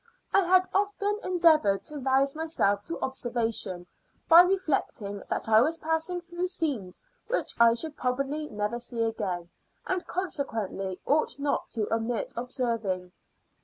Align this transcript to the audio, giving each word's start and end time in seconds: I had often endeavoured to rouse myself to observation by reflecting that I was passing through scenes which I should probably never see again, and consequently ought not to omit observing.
I 0.33 0.41
had 0.43 0.67
often 0.73 1.19
endeavoured 1.23 1.83
to 1.85 1.99
rouse 1.99 2.33
myself 2.33 2.83
to 2.85 2.99
observation 3.01 3.85
by 4.27 4.41
reflecting 4.41 5.21
that 5.29 5.47
I 5.47 5.61
was 5.61 5.77
passing 5.77 6.21
through 6.21 6.47
scenes 6.47 6.99
which 7.27 7.53
I 7.59 7.75
should 7.75 7.95
probably 7.95 8.47
never 8.49 8.79
see 8.79 9.03
again, 9.03 9.51
and 9.85 10.07
consequently 10.07 10.99
ought 11.05 11.37
not 11.37 11.69
to 11.73 11.87
omit 11.93 12.33
observing. 12.35 13.11